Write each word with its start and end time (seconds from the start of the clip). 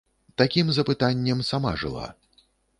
Такім 0.41 0.71
запытаннем 0.77 1.45
сама 1.53 1.77
жыла. 1.85 2.11